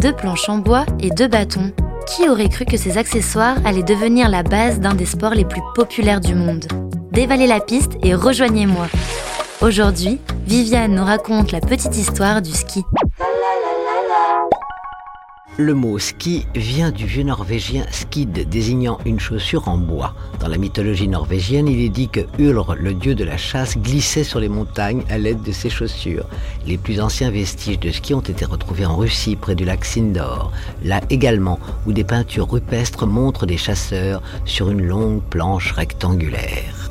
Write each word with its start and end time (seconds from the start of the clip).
Deux 0.00 0.12
planches 0.12 0.48
en 0.48 0.58
bois 0.58 0.86
et 1.00 1.10
deux 1.10 1.28
bâtons. 1.28 1.72
Qui 2.06 2.28
aurait 2.28 2.48
cru 2.48 2.64
que 2.64 2.76
ces 2.76 2.96
accessoires 2.96 3.56
allaient 3.64 3.82
devenir 3.82 4.28
la 4.28 4.42
base 4.42 4.80
d'un 4.80 4.94
des 4.94 5.04
sports 5.04 5.34
les 5.34 5.44
plus 5.44 5.60
populaires 5.74 6.20
du 6.20 6.34
monde? 6.34 6.66
Dévalez 7.12 7.46
la 7.46 7.60
piste 7.60 7.98
et 8.02 8.14
rejoignez-moi. 8.14 8.86
Aujourd'hui, 9.60 10.20
Viviane 10.46 10.94
nous 10.94 11.04
raconte 11.04 11.52
la 11.52 11.60
petite 11.60 11.96
histoire 11.96 12.40
du 12.40 12.50
ski. 12.50 12.82
Le 15.60 15.74
mot 15.74 15.98
ski 15.98 16.46
vient 16.54 16.90
du 16.90 17.04
vieux 17.04 17.22
norvégien 17.22 17.84
skid, 17.90 18.48
désignant 18.48 18.96
une 19.04 19.20
chaussure 19.20 19.68
en 19.68 19.76
bois. 19.76 20.14
Dans 20.40 20.48
la 20.48 20.56
mythologie 20.56 21.06
norvégienne, 21.06 21.68
il 21.68 21.80
est 21.80 21.90
dit 21.90 22.08
que 22.08 22.20
Ulr, 22.38 22.76
le 22.80 22.94
dieu 22.94 23.14
de 23.14 23.24
la 23.24 23.36
chasse, 23.36 23.76
glissait 23.76 24.24
sur 24.24 24.40
les 24.40 24.48
montagnes 24.48 25.02
à 25.10 25.18
l'aide 25.18 25.42
de 25.42 25.52
ses 25.52 25.68
chaussures. 25.68 26.24
Les 26.66 26.78
plus 26.78 26.98
anciens 26.98 27.30
vestiges 27.30 27.78
de 27.78 27.90
ski 27.90 28.14
ont 28.14 28.20
été 28.20 28.46
retrouvés 28.46 28.86
en 28.86 28.96
Russie, 28.96 29.36
près 29.36 29.54
du 29.54 29.66
lac 29.66 29.84
Sindor. 29.84 30.50
Là 30.82 31.02
également, 31.10 31.60
où 31.86 31.92
des 31.92 32.04
peintures 32.04 32.50
rupestres 32.50 33.06
montrent 33.06 33.44
des 33.44 33.58
chasseurs 33.58 34.22
sur 34.46 34.70
une 34.70 34.82
longue 34.82 35.20
planche 35.20 35.72
rectangulaire. 35.72 36.90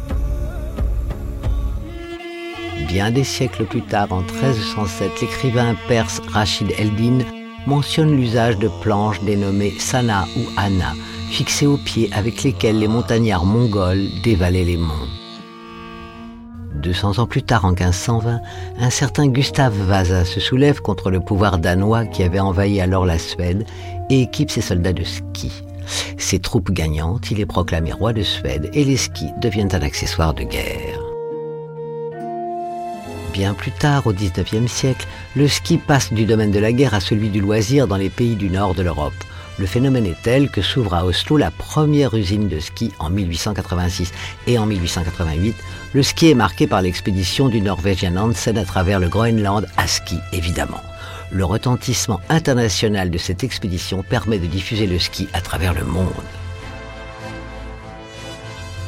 Bien 2.88 3.10
des 3.10 3.24
siècles 3.24 3.66
plus 3.66 3.82
tard, 3.82 4.10
en 4.12 4.22
1307, 4.22 5.22
l'écrivain 5.22 5.76
perse 5.88 6.22
Rachid 6.32 6.72
Eldin 6.78 7.26
mentionne 7.70 8.16
l'usage 8.16 8.58
de 8.58 8.68
planches 8.82 9.22
dénommées 9.22 9.76
Sana 9.78 10.26
ou 10.36 10.42
Anna, 10.58 10.94
fixées 11.30 11.68
aux 11.68 11.78
pieds 11.78 12.10
avec 12.14 12.42
lesquelles 12.42 12.80
les 12.80 12.88
montagnards 12.88 13.46
mongols 13.46 14.08
dévalaient 14.24 14.64
les 14.64 14.78
monts. 14.78 15.08
200 16.82 17.20
ans 17.20 17.28
plus 17.28 17.44
tard, 17.44 17.66
en 17.66 17.74
1520, 17.74 18.42
un 18.80 18.90
certain 18.90 19.28
Gustave 19.28 19.76
Vasa 19.76 20.26
se 20.26 20.40
soulève 20.40 20.82
contre 20.82 21.12
le 21.12 21.20
pouvoir 21.20 21.60
danois 21.60 22.06
qui 22.06 22.24
avait 22.24 22.40
envahi 22.40 22.82
alors 22.82 23.06
la 23.06 23.20
Suède 23.20 23.66
et 24.10 24.22
équipe 24.22 24.50
ses 24.50 24.62
soldats 24.62 24.94
de 24.94 25.04
ski. 25.04 25.52
Ses 26.18 26.40
troupes 26.40 26.72
gagnantes, 26.72 27.30
il 27.30 27.40
est 27.40 27.46
proclamé 27.46 27.92
roi 27.92 28.14
de 28.14 28.24
Suède 28.24 28.70
et 28.74 28.84
les 28.84 28.98
skis 28.98 29.32
deviennent 29.42 29.76
un 29.76 29.82
accessoire 29.82 30.34
de 30.34 30.44
guerre. 30.44 30.99
Bien 33.40 33.54
plus 33.54 33.72
tard, 33.72 34.06
au 34.06 34.12
XIXe 34.12 34.70
siècle, 34.70 35.08
le 35.34 35.48
ski 35.48 35.78
passe 35.78 36.12
du 36.12 36.26
domaine 36.26 36.52
de 36.52 36.60
la 36.60 36.74
guerre 36.74 36.94
à 36.94 37.00
celui 37.00 37.30
du 37.30 37.40
loisir 37.40 37.88
dans 37.88 37.96
les 37.96 38.10
pays 38.10 38.36
du 38.36 38.50
nord 38.50 38.76
de 38.76 38.82
l'Europe. 38.82 39.14
Le 39.58 39.66
phénomène 39.66 40.06
est 40.06 40.22
tel 40.22 40.50
que 40.50 40.62
s'ouvre 40.62 40.94
à 40.94 41.06
Oslo 41.06 41.38
la 41.38 41.50
première 41.50 42.14
usine 42.16 42.50
de 42.50 42.60
ski 42.60 42.92
en 43.00 43.10
1886 43.10 44.12
et 44.48 44.60
en 44.60 44.66
1888, 44.66 45.56
le 45.94 46.04
ski 46.04 46.32
est 46.32 46.34
marqué 46.34 46.68
par 46.68 46.82
l'expédition 46.82 47.48
du 47.48 47.62
Norvégien 47.62 48.12
Nansen 48.12 48.58
à 48.58 48.66
travers 48.66 49.00
le 49.00 49.08
Groenland 49.08 49.66
à 49.78 49.88
ski 49.88 50.18
évidemment. 50.34 50.84
Le 51.32 51.46
retentissement 51.46 52.20
international 52.28 53.10
de 53.10 53.18
cette 53.18 53.46
expédition 53.46 54.04
permet 54.04 54.40
de 54.40 54.48
diffuser 54.48 54.86
le 54.86 55.00
ski 55.00 55.30
à 55.32 55.40
travers 55.40 55.74
le 55.74 55.86
monde. 55.86 56.12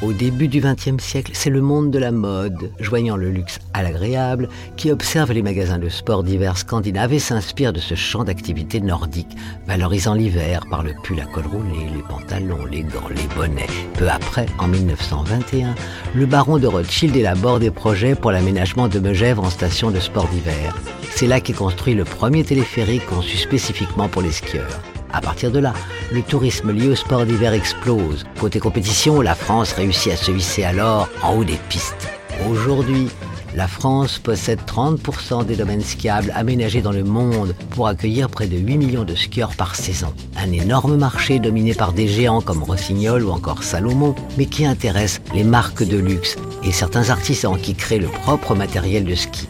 Au 0.02 0.14
début 0.14 0.48
du 0.48 0.62
XXe 0.62 0.98
siècle, 0.98 1.34
c'est 1.36 1.52
le 1.52 1.62
monde 1.62 1.92
de 1.92 2.00
la 2.00 2.12
mode, 2.12 2.72
joignant 2.80 3.18
le 3.18 3.30
luxe 3.30 3.60
à 3.74 3.84
l'agréable, 3.84 4.50
qui 4.76 4.90
observe 4.90 5.32
les 5.32 5.44
magasins 5.44 5.78
de 5.78 5.90
sport 5.90 6.24
divers 6.24 6.58
scandinaves 6.58 7.14
et 7.14 7.20
s'inspire 7.20 7.72
de 7.72 7.80
ce 7.80 7.94
champ 7.94 8.24
d'activité 8.24 8.82
nordique, 8.82 9.38
valorisant 9.68 10.16
l'hiver 10.16 10.66
par 10.72 10.82
le 10.82 10.96
pull 11.04 11.20
à 11.20 11.26
col 11.26 11.46
roulé, 11.46 11.86
les 11.96 12.02
pantalons, 12.02 12.66
les 12.66 12.82
gants, 12.82 13.10
les 13.16 13.36
bonnets. 13.36 13.68
Peu 13.94 14.10
après, 14.10 14.48
en 14.58 14.68
1921, 14.68 15.76
le 16.16 16.26
baron 16.26 16.58
de 16.58 16.66
Rothschild 16.66 17.16
élabore 17.16 17.60
des 17.60 17.70
projets 17.70 18.16
pour 18.16 18.32
l'aménagement 18.32 18.88
de 18.88 18.98
Megève 18.98 19.40
en 19.40 19.52
station 19.52 19.92
de 19.92 20.00
sport 20.00 20.28
d'hiver. 20.30 20.76
C'est 21.12 21.28
là 21.28 21.40
qu'est 21.42 21.54
construit 21.54 21.94
le 21.94 22.06
premier 22.06 22.44
téléphérique 22.44 23.06
conçu 23.06 23.38
spécifiquement 23.38 24.08
pour 24.08 24.24
les 24.24 24.32
skieurs. 24.32 24.82
À 25.14 25.22
partir 25.22 25.52
de 25.52 25.60
là, 25.60 25.74
le 26.12 26.22
tourisme 26.22 26.72
lié 26.72 26.88
au 26.88 26.96
sport 26.96 27.26
d'hiver 27.26 27.54
explose. 27.54 28.26
Côté 28.40 28.60
compétition, 28.60 29.22
la 29.22 29.36
France 29.36 29.74
réussit 29.74 30.14
à 30.14 30.16
se 30.16 30.32
hisser 30.32 30.64
alors 30.64 31.10
en 31.22 31.36
haut 31.36 31.44
des 31.44 31.60
pistes. 31.70 32.10
Aujourd'hui, 32.50 33.10
la 33.56 33.68
France 33.68 34.18
possède 34.18 34.60
30% 34.66 35.46
des 35.46 35.58
domaines 35.58 35.82
skiables 35.82 36.32
aménagés 36.36 36.82
dans 36.82 36.94
le 36.94 37.04
monde 37.04 37.54
pour 37.72 37.88
accueillir 37.88 38.30
près 38.30 38.48
de 38.48 38.58
8 38.58 38.78
millions 38.78 39.04
de 39.04 39.16
skieurs 39.16 39.56
par 39.56 39.76
saison. 39.76 40.14
Un 40.38 40.52
énorme 40.54 40.96
marché 40.96 41.40
dominé 41.40 41.74
par 41.74 41.92
des 41.92 42.08
géants 42.08 42.42
comme 42.42 42.64
Rossignol 42.64 43.24
ou 43.26 43.32
encore 43.32 43.64
Salomon, 43.64 44.16
mais 44.38 44.46
qui 44.46 44.66
intéresse 44.66 45.22
les 45.34 45.44
marques 45.44 45.84
de 45.84 45.98
luxe 45.98 46.38
et 46.64 46.72
certains 46.72 47.10
artisans 47.10 47.60
qui 47.60 47.76
créent 47.76 48.00
le 48.00 48.08
propre 48.08 48.56
matériel 48.56 49.04
de 49.04 49.16
ski. 49.16 49.50